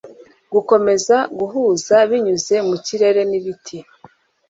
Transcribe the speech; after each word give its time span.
gukomeza 0.53 1.17
guhuzabinyuze 1.39 2.55
mu 2.67 2.75
kirere 2.85 3.21
nibiti 3.29 3.77